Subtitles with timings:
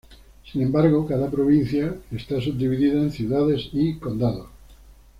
[0.51, 4.49] Sin embargo, cada provincia está subdividida en ciudades y condados.